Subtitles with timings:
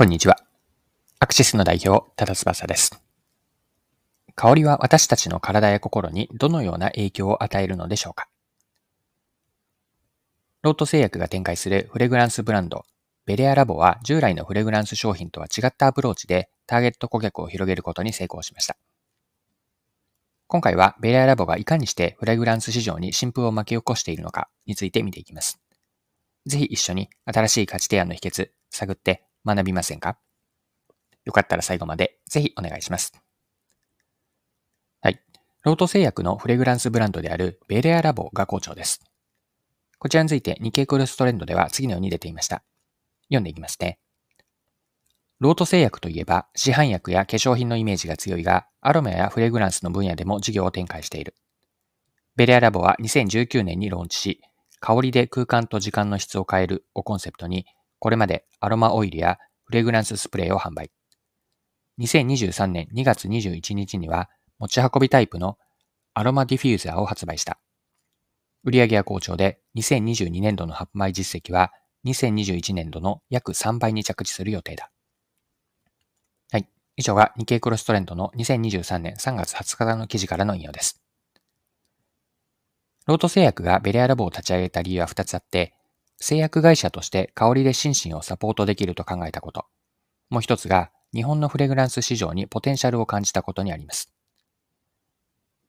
[0.00, 0.38] こんにちは。
[1.18, 3.04] アクシスの代表、ただ翼です。
[4.34, 8.26] 香りは私たちの体や心にどのような影響を与えるのでしょうか？
[10.62, 12.86] ロート製薬が展開するフレグランスブランド、
[13.26, 18.78] ベレアラボは従来のフレグランス商品とは違ったアプローチでターゲット顧客を広げることに成功しました。
[20.46, 25.60] 今回はベレアラボがいかにしてフレグランス市場に新風を巻き起こしているのかについて見ていきます。
[26.46, 30.18] ぜひ一緒に新しい価値提案の秘訣探って学びませんか？
[31.24, 33.12] よかったら最後までぜひお願いします。
[35.00, 35.20] はい。
[35.62, 39.00] ロート製薬のフレグランスブランドであるベレアラボが好調です。
[39.98, 42.62] こちらについて日経クロストレンドでは次のように出ていました。
[43.28, 43.98] 読んでいきますね。
[45.40, 51.34] ロート製薬といえば市販薬や化粧品のイメージが強いが、アロマやフレグランスの分野でも事業を展開している。
[52.36, 54.40] ベレアラボは2019年にローンチし、
[54.80, 57.66] 香りで空間と時間の質を変えるをコンセプトに、
[58.00, 60.90] これまでアロマオイルやフレグランススプレーを販売。
[62.00, 65.58] 2023年2月21日には持ち運びタイプの
[66.14, 67.60] アロマディフューザーを発売した。
[68.64, 71.72] 売上は好調で2022年度の販売実績は
[72.06, 74.90] 2021年度の約3倍に着地する予定だ。
[76.50, 76.66] はい。
[76.96, 81.02] 以上が日経クロストレンドの2023年3月20日の記事からの引用です。
[83.06, 85.74] ロート製薬がベレアラボを立ち上げた理由は2つあって、
[86.20, 89.64] 製薬会社として香りで心身をサポートできると考えたこと。
[90.28, 94.12] もう一つが、日本のフレグランス市場にポテンシャルを感じたことにあります。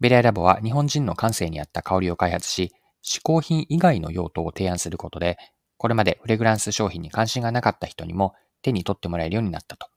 [0.00, 5.38] ベレアラボは日本人の感性に合った香りを開発し、嗜好品以外の用途を提案することで、
[5.78, 9.88] これまでフレグランス商品に関心がなかった人にも手に取ってもらえるようになったと。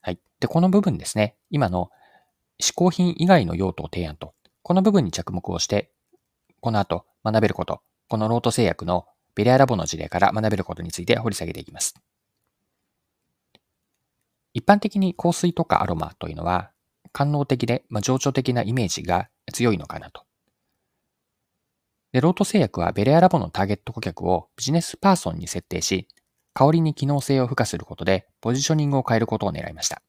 [0.00, 0.18] はい。
[0.40, 1.90] で、この部分ですね、今の
[2.60, 5.90] 嗜好品以外の用途を提案と、この部分に着目をして、
[6.60, 7.80] この後学べること、
[8.10, 11.94] このロート製薬のベレアラボの事例から学べることについて掘り下げていきます。
[14.52, 16.72] 一般的に香水とかアロマというのは、
[17.12, 20.24] 官能的で、まあ、情緒的なイメージが強いのかなと。
[22.10, 26.08] で、ロート製薬はベレアラボのターゲット顧客をビジネスパーソンに設定し、
[26.52, 30.02] 香りに機能性を付加することでポジショニングを変えることを狙いました。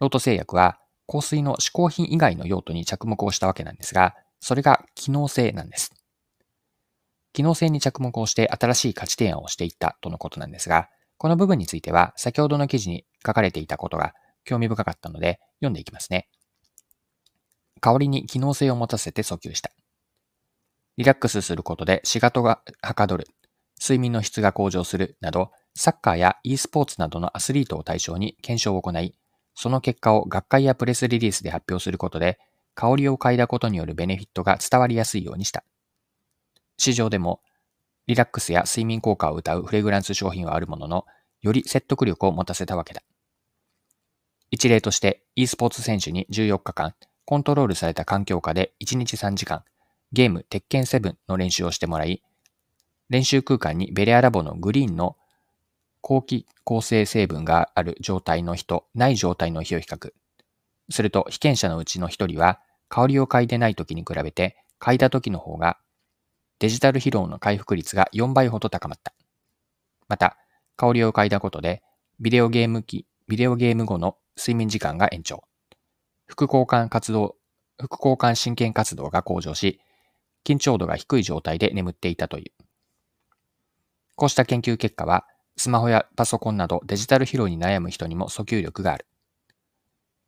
[0.00, 6.01] ロート製薬は香水の嗜好品以外の用途に着目をしたわけなんですが、それが機能性なんです。
[7.32, 10.88] 機能性に着目をして新しい価値提案をしていったとのことなんですが、
[11.18, 14.12] この部分については先ほどの記事に書かれていたことが
[14.44, 16.28] 興味深かったので読んでいきますね。
[17.80, 19.70] 香りに機能性を持たせて訴求した。
[20.96, 23.26] リラックスすることで仕事がはかどる、
[23.80, 29.14] 睡眠の質が向上するなど、サッカーや e スポーツなどのアスリートを対象に検証を行い、
[29.54, 32.38] その結果を学会やプレスリリースで発表することで、
[32.74, 35.64] 香りを嗅いだことによるベネフィットが伝わりやすいようにした。
[36.76, 37.40] 市場でも
[38.06, 41.06] リラックスや睡眠効果を謳うフレグランス商品はあるものの、
[41.40, 43.02] より説得力を持たせたわけだ。
[44.50, 46.94] 一例として e スポーツ選手に14日間、
[47.24, 49.64] コントロールされた環境下で1日3時間、
[50.12, 52.22] ゲーム鉄拳7の練習をしてもらい、
[53.08, 55.16] 練習空間にベレアラボのグリーンの
[56.00, 60.12] 後期構成成分がある状態の日とない状態の日を比較。
[60.90, 65.78] すると被験者のうちの1人は香りを嗅いでない時に比べて嗅いだ時の方が
[66.62, 69.12] デジタル疲労の回復率が4倍ほど高まった。
[70.06, 70.36] また、
[70.76, 71.82] 香りを嗅いだことで、
[72.20, 75.42] ビデオゲーム機、ビデオゲーム後の睡眠時間が延長。
[76.24, 77.34] 副交感活動、
[77.80, 79.80] 副交感神経活動が向上し、
[80.44, 82.64] 緊張度が低い状態で眠っていたという。
[84.14, 89.08] こうした研究結果は、スマホやパソコンなどデジタル疲労に悩む人にも訴求力がある。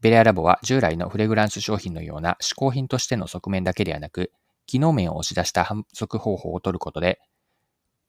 [0.01, 4.33] ベレアラボは従来のフレグランス商品のような嗜好品としての側面だけではなく、
[4.67, 7.21] 機能面を押し出した反則方法を取ることで、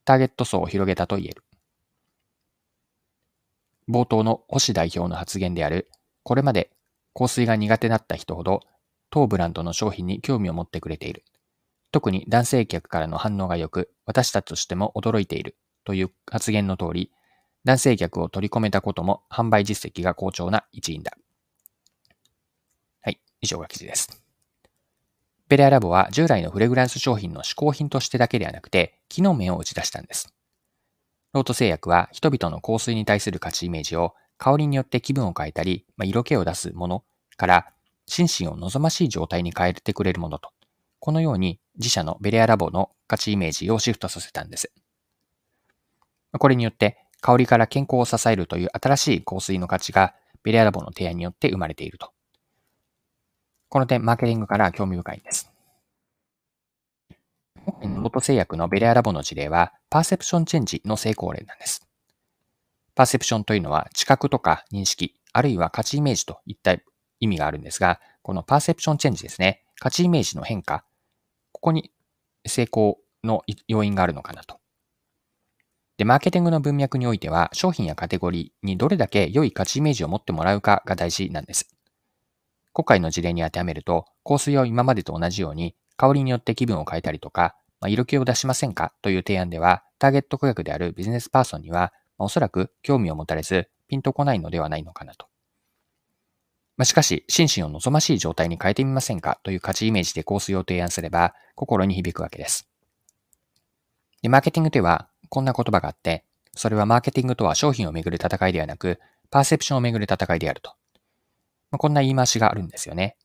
[0.03, 1.43] ターゲット層を広げたと言える。
[3.87, 5.89] 冒頭の星代表の発言である、
[6.23, 6.71] これまで
[7.13, 8.61] 香水が苦手だった人ほど、
[9.09, 11.23] 当ブランドの商品に興味を持ってくれている。
[11.91, 15.55] 特に男性客からの反応が良く、私たちとしても驚いている
[15.85, 17.11] という発言の通り、
[17.63, 21.13] 男性客を取り込めたことも販売実績が好調な一因だ。
[23.01, 24.24] はい、以上が記事です。
[25.47, 30.33] ペレアラボは従来のフレグランス商品の嗜好品としてだけではなくて、機能面を打ち出したんです。
[31.33, 37.03] ロート製薬は人々の香水に対する価値イメージを香りによって気分を変えたり、まあ、色気を出すもの
[37.37, 37.73] から
[38.07, 40.49] 心身を望ましい状態に変えてくれるものと、
[40.99, 44.71] このように自社のベレアラボの価値イメージをシフトさせたんです。
[46.39, 52.14] これによって香りから健康を支えるという新しい香水の価値がベレアラボの提案によって生まれていると。
[53.69, 55.51] この点、マーケティングから興味深いです。
[57.65, 61.87] 今回のロト製薬のベレアラボの事例は、パーセプションチェンジの成功例なんです。
[62.95, 66.75] パーセプションというのは知覚とか認識、あるいは価値イメージといった
[67.19, 69.63] 意味があるんですが、このパーセプションチェンジですね。
[69.79, 70.85] 価値イメージの変化。
[71.51, 71.91] ここに
[72.47, 74.59] 成功の要因があるのかなと。
[75.97, 81.74] で、マーケティングの文脈においては、商品やカテゴリーにどれだけ良い価値イメージを持ってもらうかが大事なんです。
[82.75, 88.91] 今回の事例に当てはめると、香水を今までと同じように、香りによって気分を変えたりとか、まあ、色気を出しませんか？
[89.01, 95.27] という提案では、ターゲット顧客であるビジネスパーソンには、まあ、おそらく興味を持たれず、ピンとこないのではないのかなと。
[96.75, 99.39] まあ、しかし、心身を望ましい状態に変えてみませんか？
[99.43, 102.67] という価値イメージで香水を提案すれば、心に響くわけです。
[104.21, 108.99] で、マーケティングでは、こんな言葉があって、それはマーケティングとは商品をめぐる戦いではなく、
[109.31, 110.73] パーセプションをめぐる戦いであると。
[111.75, 113.17] まあ、こんな言い回しがあるんですよね。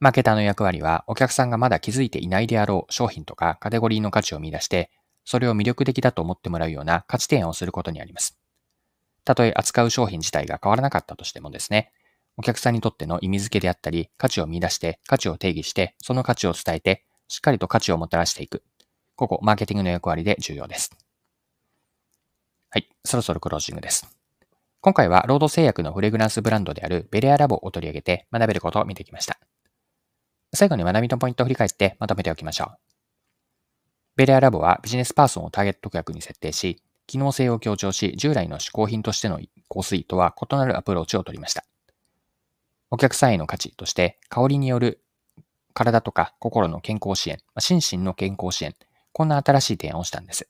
[0.00, 4.90] マーケターの役割は、お客さんがまだ気づいていないであろう商品とかカテゴリーの価値を見出して、
[5.24, 8.36] それを魅力的だと思ってもらうような価値提案をすることにあります。
[9.24, 11.92] たとえ扱う商品自体が変わらなかったとしてもですね、
[12.36, 18.64] お客さんにとっての意味付けであったり、価値を見出して、価値を定義して、その価値を伝えて、しっかりと価値をもたらしていく。
[19.14, 20.90] ここ、マーケティングの役割で重要です。
[22.70, 24.15] はい、そろそろクロージングです。
[24.86, 29.40] 今回は、ロード製薬のフレグランスブランドであるベレアラボを取り上げて学べることを見てきました。
[30.54, 32.76] 最後に学びのポイントを振り返ってまとめておきましょう。
[34.14, 41.64] ベレアラボはビジネスパーソンをターゲット顧客に設定し、機能性を強調し、従来の嗜好品としての香水とは異なるアプローチを取りました。
[42.92, 45.02] お客さんへの価値として、香りによる
[45.74, 48.76] 体とか心の健康支援、心身の健康支援、
[49.12, 50.48] こんな新しい提案をしたんです。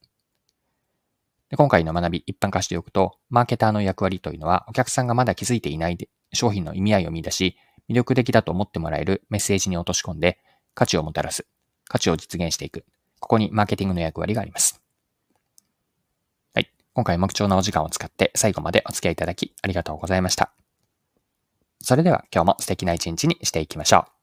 [1.50, 7.56] で今回の学び一般化しておくと、マーケターの役割というのは、お客さんがまだ気づいていないで商品の意味合いを見出し、
[7.88, 10.40] 魅力的だと思ってもらえるメッセージに落とし込んで、
[10.74, 11.46] 価値をもたらす。
[11.88, 12.84] 価値を実現していく。
[13.20, 14.80] ここにマーケティングの役割があります。
[16.52, 16.70] はい。
[16.92, 20.52] 今回も貴重なお時間を使って最後までお付き合いいただきありがとうございました。
[21.80, 24.15] それでは今日も素敵な一日にしていきましょう。